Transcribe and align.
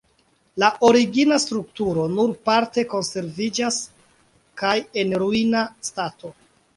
La 0.61 0.67
origina 0.87 1.35
strukturo 1.43 2.05
nur 2.13 2.33
parte 2.49 2.83
konserviĝas 2.93 3.77
kaj 4.63 4.73
en 5.03 5.13
ruina 5.25 5.63
stato. 5.91 6.33